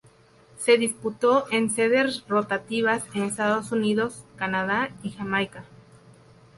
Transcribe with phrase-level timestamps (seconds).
[0.57, 5.63] Se disputó en sedes rotativas en Estados Unidos, Canadá y Jamaica.